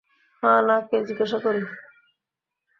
হা-না 0.43 0.77
কে 0.89 0.97
জিজ্ঞাসা 1.07 1.37
করি। 1.45 1.61